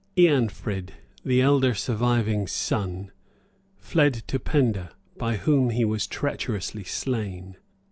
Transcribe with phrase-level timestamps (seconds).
[0.17, 3.11] Eanfrid, the elder surviving son,
[3.77, 7.55] fled to Penda, by whom he was treacherously slain.